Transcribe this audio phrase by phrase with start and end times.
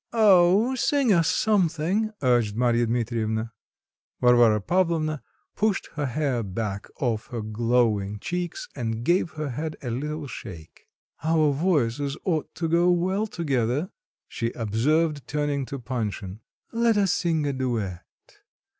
[0.13, 0.73] "Oh!
[0.73, 3.53] sing us something," urged Marya Dmitrievna.
[4.19, 5.21] Varvara Pavlovna
[5.55, 10.87] pushed her hair back off her glowing cheeks and gave her head a little shake.
[11.23, 13.91] "Our voices ought to go well together,"
[14.27, 16.39] she observed, turning to Panshin;
[16.71, 18.03] "let us sing a duet.